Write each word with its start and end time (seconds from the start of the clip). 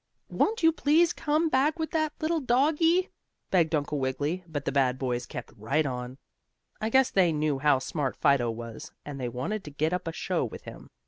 "Won't 0.29 0.63
you 0.63 0.71
please 0.71 1.13
come 1.13 1.47
back 1.47 1.77
with 1.77 1.91
that 1.91 2.11
little 2.19 2.39
doggie?" 2.39 3.11
begged 3.51 3.75
Uncle 3.75 3.99
Wiggily, 3.99 4.43
but 4.47 4.65
the 4.65 4.71
bad 4.71 4.97
boys 4.97 5.27
kept 5.27 5.53
right 5.55 5.85
on. 5.85 6.17
I 6.81 6.89
guess 6.89 7.11
they 7.11 7.31
knew 7.31 7.59
how 7.59 7.77
smart 7.77 8.15
Fido 8.17 8.49
was, 8.49 8.91
and 9.05 9.21
they 9.21 9.29
wanted 9.29 9.63
to 9.65 9.69
get 9.69 9.93
up 9.93 10.07
a 10.07 10.11
show 10.11 10.43
with 10.43 10.63
him. 10.63 10.87